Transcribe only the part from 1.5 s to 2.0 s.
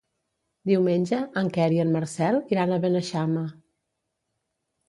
Quer i en